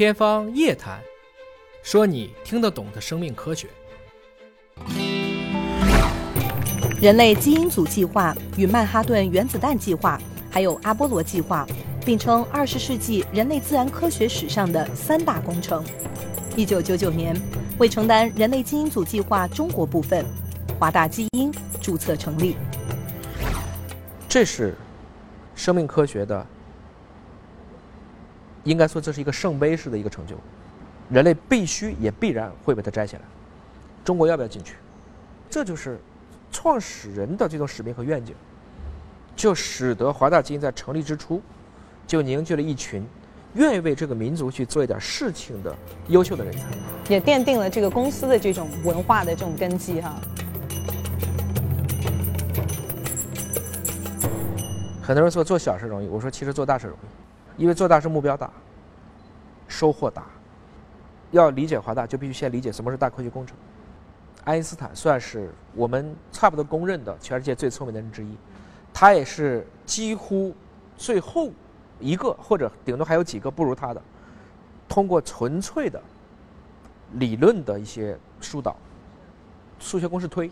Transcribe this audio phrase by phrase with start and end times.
[0.00, 0.98] 天方夜谭，
[1.82, 3.68] 说你听得懂的生命科学。
[7.02, 10.18] 人类基因组计划与曼哈顿原子弹计划，
[10.50, 11.66] 还有阿波罗计划，
[12.02, 15.84] 并称二十世纪人类自然科学史上的三大工程。
[16.56, 17.38] 一九九九年，
[17.76, 20.24] 为承担人类基因组计划中国部分，
[20.78, 22.56] 华大基因注册成立。
[24.26, 24.74] 这是
[25.54, 26.46] 生命科学的，
[28.64, 30.36] 应该说这是一个圣杯式的一个成就，
[31.08, 33.24] 人类必须也必然会被它摘下来。
[34.04, 34.74] 中国要不要进去？
[35.48, 35.98] 这就是
[36.52, 38.34] 创始人的这种使命和愿景，
[39.34, 41.42] 就使得华大基因在成立之初
[42.06, 43.04] 就凝聚了一群
[43.54, 45.74] 愿意为这个民族去做一点事情的
[46.08, 46.60] 优秀的人才，
[47.08, 50.14] 也奠定了这个公司的这种文化的这种根基哈。
[55.02, 57.19] 很多人说做小事容易，我说其实做大事容易，
[57.60, 58.50] 因为做大是目标大，
[59.68, 60.24] 收获大。
[61.30, 63.54] 要理解华大，就必须先理解什么是大科学工程。
[64.44, 68.34] 爱因斯坦算是我们差不多公认的全世界最聪明的人之一，
[68.94, 70.54] 他也是几乎
[70.96, 71.50] 最后
[72.00, 74.00] 一个，或者顶多还有几个不如他的，
[74.88, 76.00] 通过纯粹的
[77.12, 78.74] 理论的一些疏导，
[79.78, 80.50] 数学公式推，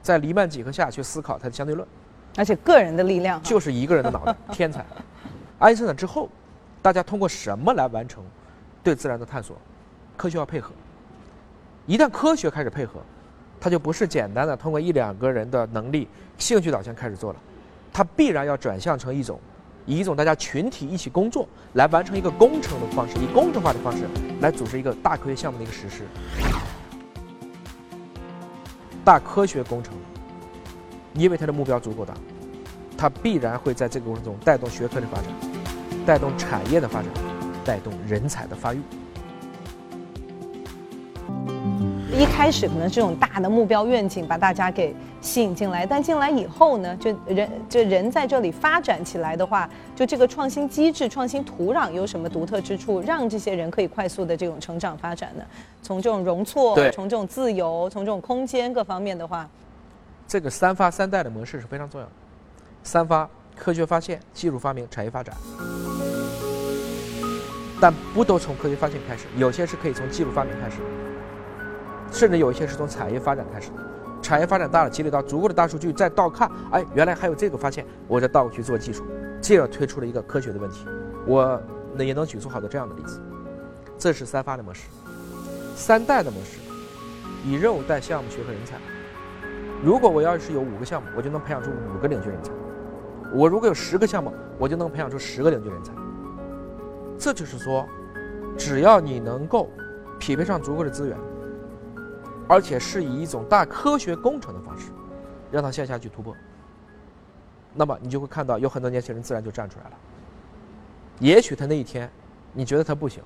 [0.00, 1.86] 在黎曼几何下去思考它的相对论。
[2.36, 4.86] 而且个人的力量就是一个人的脑袋，天才。
[5.58, 6.28] 爱因斯坦之后，
[6.82, 8.22] 大家通过什么来完成
[8.82, 9.56] 对自然的探索？
[10.16, 10.72] 科学要配合。
[11.86, 13.00] 一旦科学开始配合，
[13.60, 17.38] 它就不是简单的通过一两个人的能力、兴趣导向开始做了，
[17.92, 19.40] 它必然要转向成一种
[19.86, 24.04] 以一种大家群体一起工作来完成一个工程的方式，以工程化的方式
[24.40, 26.02] 来组织一个大科学项目的一个实施。
[29.04, 29.94] 大科学工程。
[31.14, 32.12] 因为它的目标足够大，
[32.96, 35.26] 它必然会在这个过程中带动学科的发展，
[36.06, 37.10] 带动产业的发展，
[37.64, 38.80] 带动人才的发育。
[42.18, 55.44] 一开始可能这种大的目标愿景把大家给吸引进来，但进来以后呢，就人就人在这里发展起来的话，就这个创新机制、创新土壤有什么独特之处，让这些人可以快速的这种成长发展呢？
[55.82, 59.46] 从这种容错，从这种自由，从这种空间各方面的话。
[60.26, 62.12] 这个三发三代的模式是非常重要的。
[62.86, 65.36] 三发：科学发现、技术发明、产业发展。
[67.80, 70.76] 但不都从科学发现开始，有些是可以从技术发明开始，
[72.12, 73.76] 甚至有一些是从产业发展开始的。
[74.22, 79.04] 产业发展大了，积累到足够的大数据，再倒看，哎，原来还有这个发现，我再倒过去做技术，
[79.40, 80.86] 进而推出了一个科学的问题。
[81.26, 81.60] 我
[81.92, 83.20] 那也能举出好多这样的例子。
[83.98, 84.82] 这是三发的模式。
[85.74, 86.58] 三代的模式，
[87.44, 88.76] 以任务带项目学和人才。
[89.82, 92.50] 如果我要是有五个项目，我就能培养出五个领军人才；
[93.32, 95.92] 我如果有十个项目，我就能培养出十个领军人才。
[97.18, 97.86] 这就是说，
[98.56, 99.68] 只要你能够
[100.18, 101.16] 匹配上足够的资源，
[102.48, 104.90] 而且是以一种大科学工程的方式，
[105.50, 106.34] 让它向下去突破，
[107.74, 109.96] 那么你就会看到有很多年轻人自然就站出来了。
[111.18, 112.10] 也许他那一天
[112.52, 113.22] 你觉得他不行，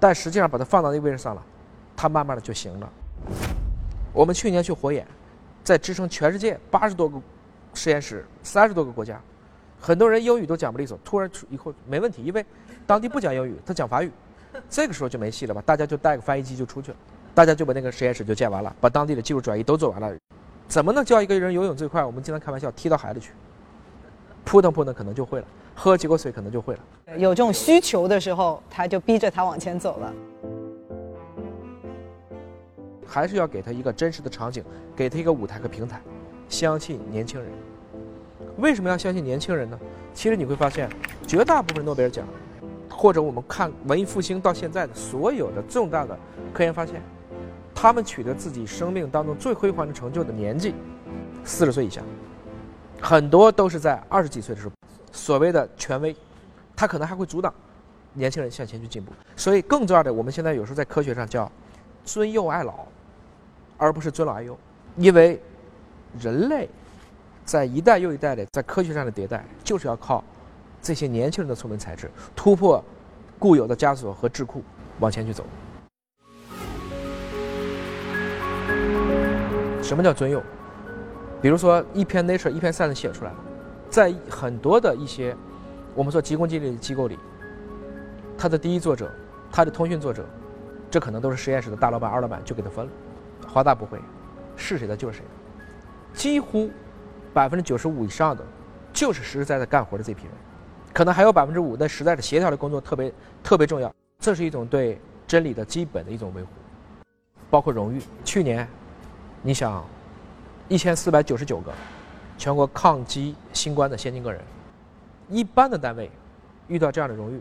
[0.00, 1.42] 但实际上把他放到那个位置上了，
[1.96, 2.92] 他慢慢的就行了。
[4.12, 5.06] 我们去年去火眼。
[5.64, 7.20] 在支撑全世界八十多个
[7.78, 9.20] 实验室、三十多个国家，
[9.80, 10.98] 很多人英语都讲不利索。
[11.04, 12.44] 突然出以后没问题，因为
[12.84, 14.10] 当地不讲英语，他讲法语，
[14.68, 15.62] 这个时候就没戏了吧？
[15.64, 16.96] 大家就带个翻译机就出去了，
[17.36, 20.12] 大家就把那个实验室就建完了，把当地的技术转移都做完了。
[20.66, 22.04] 怎么能教一个人游泳最快？
[22.04, 23.30] 我们经常开玩笑，踢到海里去，
[24.44, 25.46] 扑腾扑腾可能就会了，
[25.76, 26.80] 喝几口水可能就会了。
[27.16, 30.12] 有这种需求的时候，他就逼着他往前走了。
[33.06, 34.62] 还是要给他一个真实的场景，
[34.94, 36.02] 给他一个舞台和平台，
[36.48, 37.50] 相信年轻人。
[38.56, 39.78] 为什么要相信年轻人呢？
[40.14, 40.88] 其实你会发现，
[41.26, 42.26] 绝大部分诺贝尔奖，
[42.90, 46.18] 或者我们看文艺复兴到现在的所有的重大的
[46.52, 47.02] 科研发现，
[47.74, 50.74] 他们取得自己生命当中最辉煌的成就的年纪，
[51.44, 52.02] 四十岁以下，
[53.00, 54.74] 很多都是在二十几岁的时候。
[55.12, 56.14] 所谓的权威，
[56.74, 57.52] 他可能还会阻挡
[58.12, 59.12] 年轻人向前去进步。
[59.36, 61.50] 所以，更重要的，我们现在有时候在科学上叫
[62.04, 62.86] 尊幼爱老。
[63.80, 64.58] 而不是尊老爱幼，
[64.96, 65.40] 因为
[66.18, 66.68] 人类
[67.44, 70.22] 在一代又一代的在科学上的迭代，就是要靠
[70.82, 72.82] 这些年轻人的聪明才智，突破
[73.38, 74.62] 固有的枷锁和智库，
[75.00, 75.44] 往前去走。
[79.82, 80.42] 什么叫尊幼？
[81.40, 83.36] 比如说一篇 Nature、一篇 Science 写出来了，
[83.88, 85.34] 在很多的一些
[85.94, 87.18] 我们说急功近利的机构里，
[88.36, 89.10] 他的第一作者、
[89.50, 90.26] 他的通讯作者，
[90.90, 92.92] 这可能都是实验室的大老板、二老板就给他分了。
[93.46, 93.98] 华大不会，
[94.56, 95.30] 是谁的就是谁的，
[96.14, 96.70] 几乎
[97.32, 98.44] 百分之九十五以上的，
[98.92, 100.32] 就是实实在在干活的这批人，
[100.92, 103.12] 可能还有百分之五，那实在是协调的工作特别
[103.42, 103.92] 特别重要。
[104.18, 106.48] 这是一种对真理的基本的一种维护，
[107.48, 108.02] 包括荣誉。
[108.24, 108.66] 去年，
[109.42, 109.84] 你想，
[110.66, 111.72] 一千四百九十九个
[112.36, 114.40] 全国抗击新冠的先进个人，
[115.28, 116.10] 一般的单位
[116.66, 117.40] 遇到这样的荣誉，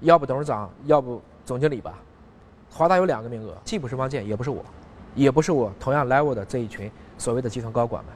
[0.00, 1.98] 要不董事长，要不总经理吧。
[2.70, 4.64] 华大有两个名额，既不是汪建，也不是我，
[5.16, 8.12] 也不是我同样 level 的这一群所谓的集团高管们，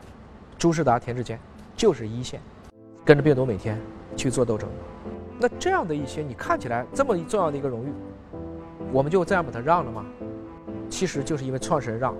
[0.58, 1.40] 朱世达、田志坚
[1.74, 2.38] 就是一线，
[3.06, 3.80] 跟着病毒每天
[4.14, 4.68] 去做斗争。
[5.40, 7.92] 那这样的一些，你看起来这么重要的一个荣誉，
[8.92, 10.04] 我们就这样把它让了吗？
[10.90, 12.14] 其实就是因为创始人让，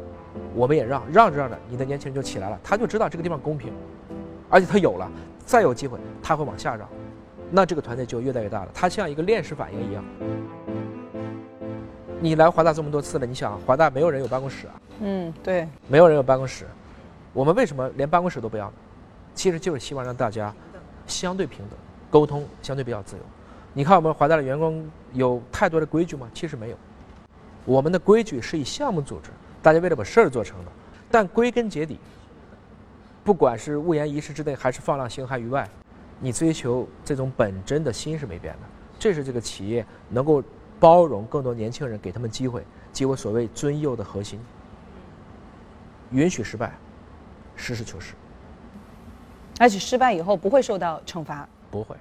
[0.55, 3.75] 我们也让，让着让着，你的年轻人就起来了，他就知道这个地方公平，
[4.49, 5.13] 而且他有了，
[5.45, 6.89] 再有机会他会往下让，
[7.51, 8.71] 那这个团队就越来越大了。
[8.73, 10.03] 它像一个链式反应一样。
[12.23, 14.75] 你来华大这么多次了，你想华大没有人有办公室啊？
[15.01, 16.67] 嗯，对，没有人有办公室，
[17.33, 18.75] 我们为什么连办公室都不要呢？
[19.35, 20.55] 其实就是希望让大家
[21.07, 21.79] 相对平等，
[22.11, 23.23] 沟通相对比较自由。
[23.73, 26.29] 你看我们华大的员工有太多的规矩吗？
[26.35, 26.77] 其实没有，
[27.65, 29.31] 我们的规矩是以项目组织，
[29.63, 30.71] 大家为了把事儿做成的。
[31.11, 31.99] 但归根结底，
[33.25, 35.67] 不管是物言一室之内，还是放浪形骸于外，
[36.19, 38.61] 你追求这种本真的心是没变的。
[38.99, 40.43] 这是这个企业能够。
[40.81, 44.41] 包容更多年轻人，给他们机会，即我所谓尊幼的核心。
[46.11, 46.73] 允许失败，
[47.55, 48.15] 实事求是，
[49.59, 51.95] 而且失败以后不会受到惩罚，不会。